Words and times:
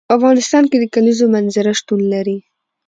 په 0.07 0.11
افغانستان 0.17 0.63
کې 0.69 0.77
د 0.79 0.85
کلیزو 0.95 1.25
منظره 1.35 1.71
شتون 1.79 2.01
لري. 2.13 2.37